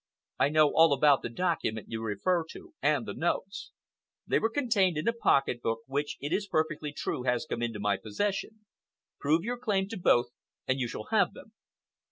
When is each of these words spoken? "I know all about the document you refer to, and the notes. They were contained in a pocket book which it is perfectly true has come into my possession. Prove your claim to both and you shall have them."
"I 0.39 0.49
know 0.49 0.71
all 0.73 0.93
about 0.93 1.21
the 1.21 1.29
document 1.29 1.85
you 1.91 2.01
refer 2.01 2.43
to, 2.49 2.73
and 2.81 3.05
the 3.05 3.13
notes. 3.13 3.69
They 4.25 4.39
were 4.39 4.49
contained 4.49 4.97
in 4.97 5.07
a 5.07 5.13
pocket 5.13 5.61
book 5.61 5.81
which 5.85 6.17
it 6.19 6.33
is 6.33 6.47
perfectly 6.47 6.91
true 6.91 7.21
has 7.25 7.45
come 7.45 7.61
into 7.61 7.79
my 7.79 7.97
possession. 7.97 8.65
Prove 9.19 9.43
your 9.43 9.59
claim 9.59 9.87
to 9.89 9.99
both 9.99 10.29
and 10.67 10.79
you 10.79 10.87
shall 10.87 11.05
have 11.11 11.33
them." 11.35 11.51